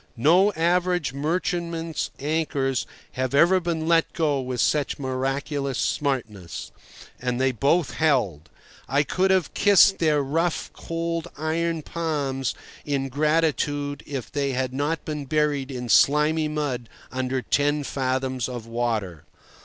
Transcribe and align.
No 0.17 0.51
average 0.53 1.13
merchantman's 1.13 2.09
anchors 2.17 2.87
have 3.11 3.35
ever 3.35 3.59
been 3.59 3.87
let 3.87 4.13
go 4.13 4.39
with 4.41 4.59
such 4.59 4.97
miraculous 4.97 5.77
smartness. 5.77 6.71
And 7.21 7.39
they 7.39 7.51
both 7.51 7.91
held. 7.93 8.49
I 8.89 9.03
could 9.03 9.29
have 9.29 9.53
kissed 9.53 9.99
their 9.99 10.23
rough, 10.23 10.71
cold 10.73 11.27
iron 11.37 11.83
palms 11.83 12.55
in 12.83 13.09
gratitude 13.09 14.01
if 14.07 14.31
they 14.31 14.53
had 14.53 14.73
not 14.73 15.05
been 15.05 15.25
buried 15.25 15.69
in 15.69 15.87
slimy 15.87 16.47
mud 16.47 16.89
under 17.11 17.43
ten 17.43 17.83
fathoms 17.83 18.49
of 18.49 18.65
water. 18.65 19.25